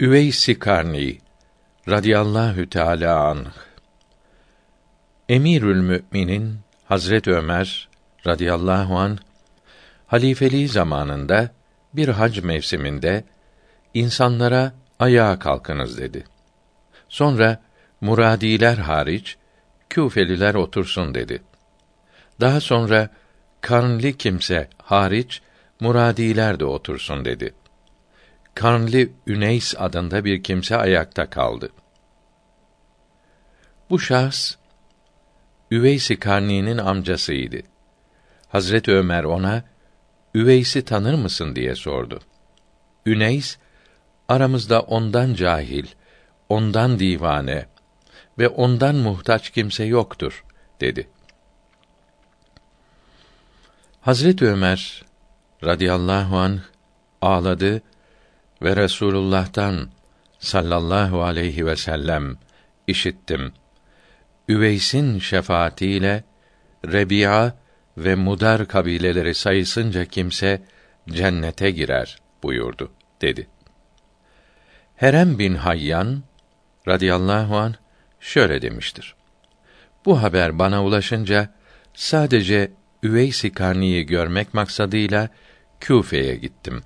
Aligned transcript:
Üveys 0.00 0.58
Karni 0.58 1.18
radıyallahu 1.88 2.68
teala 2.68 3.20
anh 3.20 3.46
Emirül 5.28 5.80
Müminin 5.80 6.58
Hazret 6.84 7.28
Ömer 7.28 7.88
radıyallahu 8.26 8.98
an 8.98 9.18
halifeliği 10.06 10.68
zamanında 10.68 11.50
bir 11.94 12.08
hac 12.08 12.38
mevsiminde 12.38 13.24
insanlara 13.94 14.72
ayağa 14.98 15.38
kalkınız 15.38 15.98
dedi. 15.98 16.24
Sonra 17.08 17.62
muradiler 18.00 18.76
hariç 18.76 19.36
Küfeliler 19.90 20.54
otursun 20.54 21.14
dedi. 21.14 21.42
Daha 22.40 22.60
sonra 22.60 23.08
karnlı 23.60 24.12
kimse 24.12 24.68
hariç 24.82 25.42
muradiler 25.80 26.60
de 26.60 26.64
otursun 26.64 27.24
dedi. 27.24 27.54
Karnlı 28.54 29.08
Üneys 29.26 29.74
adında 29.78 30.24
bir 30.24 30.42
kimse 30.42 30.76
ayakta 30.76 31.30
kaldı. 31.30 31.72
Bu 33.90 33.98
şahs 33.98 34.54
Üveys-i 35.70 36.18
Karni'nin 36.18 36.78
amcasıydı. 36.78 37.60
Hazret 38.48 38.88
Ömer 38.88 39.24
ona 39.24 39.64
Üveys'i 40.34 40.84
tanır 40.84 41.14
mısın 41.14 41.56
diye 41.56 41.74
sordu. 41.74 42.20
Üneys 43.06 43.58
aramızda 44.28 44.80
ondan 44.80 45.34
cahil, 45.34 45.86
ondan 46.48 46.98
divane 46.98 47.66
ve 48.38 48.48
ondan 48.48 48.94
muhtaç 48.94 49.50
kimse 49.50 49.84
yoktur 49.84 50.44
dedi. 50.80 51.08
Hazret 54.00 54.42
Ömer 54.42 55.04
radıyallahu 55.64 56.36
an 56.36 56.60
ağladı 57.22 57.82
ve 58.62 58.76
Resulullah'tan 58.76 59.90
sallallahu 60.38 61.22
aleyhi 61.22 61.66
ve 61.66 61.76
sellem 61.76 62.36
işittim. 62.86 63.52
Üveys'in 64.48 65.18
şefaatiyle 65.18 66.24
Rebi'a 66.86 67.54
ve 67.96 68.14
Mudar 68.14 68.68
kabileleri 68.68 69.34
sayısınca 69.34 70.04
kimse 70.04 70.62
cennete 71.08 71.70
girer 71.70 72.18
buyurdu 72.42 72.92
dedi. 73.20 73.48
Herem 74.96 75.38
bin 75.38 75.54
Hayyan 75.54 76.22
radıyallahu 76.88 77.56
an 77.56 77.74
şöyle 78.20 78.62
demiştir. 78.62 79.14
Bu 80.04 80.22
haber 80.22 80.58
bana 80.58 80.84
ulaşınca 80.84 81.54
sadece 81.94 82.72
Üveys-i 83.02 83.52
Karni'yi 83.52 84.06
görmek 84.06 84.54
maksadıyla 84.54 85.28
Küfe'ye 85.80 86.36
gittim. 86.36 86.82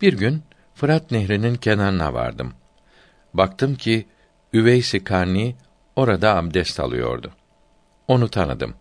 Bir 0.00 0.12
gün 0.12 0.42
Fırat 0.74 1.10
Nehri'nin 1.10 1.54
kenarına 1.54 2.14
vardım. 2.14 2.54
Baktım 3.34 3.74
ki 3.74 4.06
Üveys-i 4.52 5.04
Karni 5.04 5.56
orada 5.96 6.36
abdest 6.36 6.80
alıyordu. 6.80 7.32
Onu 8.08 8.28
tanıdım. 8.28 8.74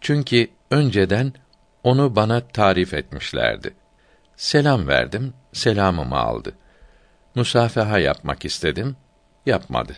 Çünkü 0.00 0.48
önceden 0.70 1.32
onu 1.82 2.16
bana 2.16 2.40
tarif 2.40 2.94
etmişlerdi. 2.94 3.74
Selam 4.36 4.88
verdim, 4.88 5.34
selamımı 5.52 6.16
aldı. 6.16 6.52
Musafaha 7.34 7.98
yapmak 7.98 8.44
istedim, 8.44 8.96
yapmadı. 9.46 9.92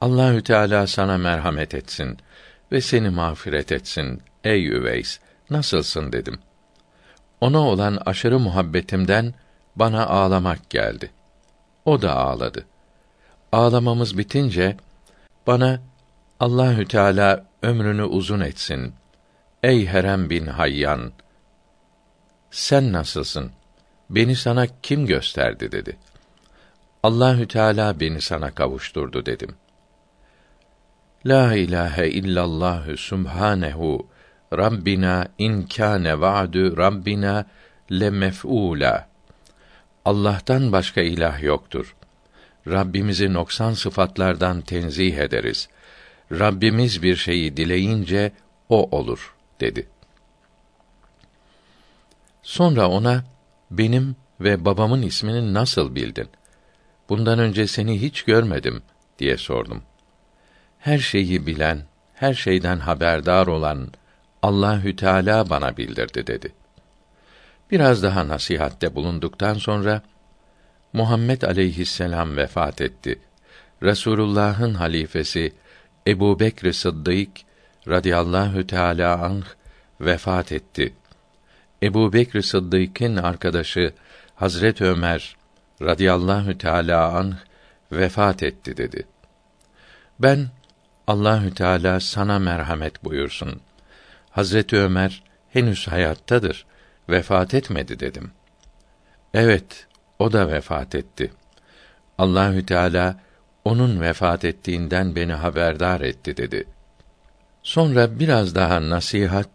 Allahü 0.00 0.42
Teala 0.42 0.86
sana 0.86 1.18
merhamet 1.18 1.74
etsin 1.74 2.18
ve 2.72 2.80
seni 2.80 3.10
mağfiret 3.10 3.72
etsin 3.72 4.22
ey 4.44 4.68
Üveys. 4.68 5.18
Nasılsın 5.50 6.12
dedim. 6.12 6.38
Ona 7.40 7.58
olan 7.58 7.98
aşırı 8.06 8.38
muhabbetimden 8.38 9.34
bana 9.76 10.06
ağlamak 10.06 10.70
geldi. 10.70 11.10
O 11.84 12.02
da 12.02 12.16
ağladı. 12.16 12.66
Ağlamamız 13.52 14.18
bitince 14.18 14.76
bana 15.46 15.80
Allahü 16.40 16.88
Teala 16.88 17.46
ömrünü 17.62 18.04
uzun 18.04 18.40
etsin. 18.40 18.94
Ey 19.62 19.86
Herem 19.86 20.30
bin 20.30 20.46
Hayyan, 20.46 21.12
sen 22.50 22.92
nasılsın? 22.92 23.50
Beni 24.10 24.36
sana 24.36 24.66
kim 24.82 25.06
gösterdi 25.06 25.72
dedi. 25.72 25.96
Allahü 27.02 27.48
Teala 27.48 28.00
beni 28.00 28.20
sana 28.20 28.54
kavuşturdu 28.54 29.26
dedim. 29.26 29.54
La 31.26 31.54
ilahe 31.54 32.08
illallah 32.08 32.96
subhanehu 32.96 34.06
Rabbina 34.52 35.28
in 35.38 35.62
kâne 35.62 36.20
va'du 36.20 36.76
Rabbina 36.76 37.46
le 37.90 38.10
mef'ûlâ. 38.10 39.11
Allah'tan 40.04 40.72
başka 40.72 41.00
ilah 41.00 41.42
yoktur. 41.42 41.96
Rabbimizi 42.66 43.32
noksan 43.32 43.72
sıfatlardan 43.72 44.60
tenzih 44.60 45.16
ederiz. 45.16 45.68
Rabbimiz 46.32 47.02
bir 47.02 47.16
şeyi 47.16 47.56
dileyince 47.56 48.32
o 48.68 48.98
olur 48.98 49.34
dedi. 49.60 49.88
Sonra 52.42 52.88
ona 52.88 53.24
benim 53.70 54.16
ve 54.40 54.64
babamın 54.64 55.02
ismini 55.02 55.54
nasıl 55.54 55.94
bildin? 55.94 56.28
Bundan 57.08 57.38
önce 57.38 57.66
seni 57.66 58.02
hiç 58.02 58.22
görmedim 58.22 58.82
diye 59.18 59.36
sordum. 59.36 59.82
Her 60.78 60.98
şeyi 60.98 61.46
bilen, 61.46 61.82
her 62.14 62.34
şeyden 62.34 62.78
haberdar 62.78 63.46
olan 63.46 63.88
Allahü 64.42 64.96
Teala 64.96 65.50
bana 65.50 65.76
bildirdi 65.76 66.26
dedi. 66.26 66.52
Biraz 67.72 68.02
daha 68.02 68.28
nasihatte 68.28 68.94
bulunduktan 68.94 69.54
sonra 69.54 70.02
Muhammed 70.92 71.42
aleyhisselam 71.42 72.36
vefat 72.36 72.80
etti. 72.80 73.18
Resulullah'ın 73.82 74.74
halifesi 74.74 75.52
Ebu 76.06 76.40
Bekr 76.40 76.72
Sıddık 76.72 77.28
radıyallahu 77.88 78.66
teâlâ 78.66 79.18
anh 79.18 79.44
vefat 80.00 80.52
etti. 80.52 80.94
Ebu 81.82 82.12
Bekr 82.12 82.40
Sıddık'ın 82.40 83.16
arkadaşı 83.16 83.92
Hazret 84.34 84.80
Ömer 84.80 85.36
radıyallahu 85.82 86.58
teâlâ 86.58 87.12
anh 87.12 87.36
vefat 87.92 88.42
etti 88.42 88.76
dedi. 88.76 89.06
Ben 90.18 90.48
Allahü 91.06 91.54
Teala 91.54 92.00
sana 92.00 92.38
merhamet 92.38 93.04
buyursun. 93.04 93.60
Hazreti 94.30 94.76
Ömer 94.76 95.22
henüz 95.50 95.88
hayattadır, 95.88 96.66
vefat 97.08 97.54
etmedi 97.54 98.00
dedim. 98.00 98.30
Evet, 99.34 99.86
o 100.18 100.32
da 100.32 100.48
vefat 100.48 100.94
etti. 100.94 101.32
Allahü 102.18 102.66
Teala 102.66 103.20
onun 103.64 104.00
vefat 104.00 104.44
ettiğinden 104.44 105.16
beni 105.16 105.32
haberdar 105.32 106.00
etti 106.00 106.36
dedi. 106.36 106.66
Sonra 107.62 108.18
biraz 108.18 108.54
daha 108.54 108.90
nasihat 108.90 109.48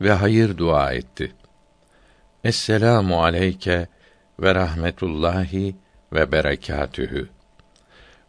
ve 0.00 0.12
hayır 0.12 0.58
dua 0.58 0.92
etti. 0.92 1.32
Esselamu 2.44 3.22
aleyke 3.22 3.88
ve 4.40 4.54
rahmetullahi 4.54 5.76
ve 6.12 6.32
berekatühü. 6.32 7.28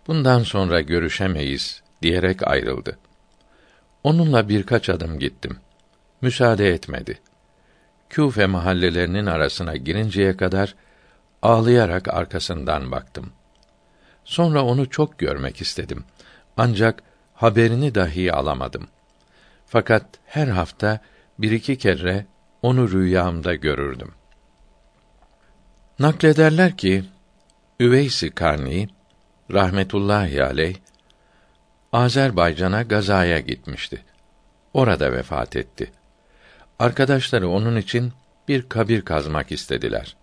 Bundan 0.07 0.43
sonra 0.43 0.81
görüşemeyiz 0.81 1.83
diyerek 2.01 2.47
ayrıldı. 2.47 2.97
Onunla 4.03 4.49
birkaç 4.49 4.89
adım 4.89 5.19
gittim. 5.19 5.57
Müsaade 6.21 6.69
etmedi. 6.69 7.19
Küfe 8.11 8.45
mahallelerinin 8.45 9.25
arasına 9.25 9.75
girinceye 9.75 10.38
kadar 10.38 10.75
ağlayarak 11.41 12.07
arkasından 12.07 12.91
baktım. 12.91 13.31
Sonra 14.23 14.63
onu 14.63 14.89
çok 14.89 15.19
görmek 15.19 15.61
istedim. 15.61 16.03
Ancak 16.57 17.03
haberini 17.33 17.95
dahi 17.95 18.33
alamadım. 18.33 18.88
Fakat 19.66 20.05
her 20.25 20.47
hafta 20.47 20.99
bir 21.39 21.51
iki 21.51 21.77
kere 21.77 22.25
onu 22.61 22.91
rüyamda 22.91 23.55
görürdüm. 23.55 24.11
Naklederler 25.99 26.78
ki 26.78 27.03
Üveys-i 27.79 28.29
Karni 28.31 28.89
rahmetullahi 29.52 30.43
aleyh 30.43 30.75
Azerbaycan'a 31.93 32.81
gazaya 32.81 33.40
gitmişti. 33.40 34.03
Orada 34.73 35.13
vefat 35.13 35.55
etti. 35.55 35.91
Arkadaşları 36.81 37.49
onun 37.49 37.75
için 37.75 38.13
bir 38.47 38.69
kabir 38.69 39.01
kazmak 39.01 39.51
istediler. 39.51 40.16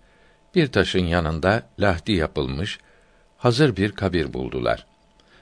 Bir 0.55 0.66
taşın 0.66 1.05
yanında 1.05 1.62
lahdi 1.81 2.12
yapılmış 2.12 2.78
hazır 3.37 3.76
bir 3.76 3.93
kabir 3.93 4.32
buldular. 4.32 4.87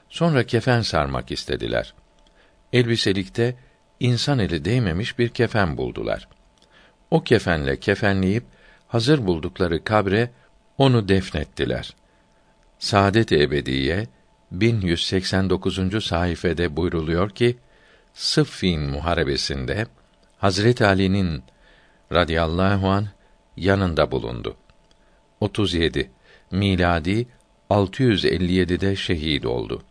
Sonra 0.09 0.43
kefen 0.43 0.81
sarmak 0.81 1.31
istediler. 1.31 1.93
Elbiselikte 2.73 3.55
insan 3.99 4.39
eli 4.39 4.65
değmemiş 4.65 5.19
bir 5.19 5.29
kefen 5.29 5.77
buldular. 5.77 6.27
O 7.11 7.23
kefenle 7.23 7.79
kefenleyip 7.79 8.43
hazır 8.87 9.25
buldukları 9.27 9.83
kabre 9.83 10.31
onu 10.77 11.09
defnettiler. 11.09 11.95
Saadet-i 12.79 13.41
Ebediye 13.41 14.07
1189. 14.51 16.05
sayfede 16.05 16.75
buyruluyor 16.75 17.29
ki 17.29 17.57
Sıffin 18.13 18.81
muharebesinde 18.81 19.85
Hazret 20.37 20.81
Ali'nin 20.81 21.43
radıyallahu 22.13 22.87
an 22.87 23.07
yanında 23.57 24.11
bulundu. 24.11 24.55
37 25.41 26.11
miladi 26.51 27.27
657'de 27.69 28.95
şehit 28.95 29.45
oldu. 29.45 29.83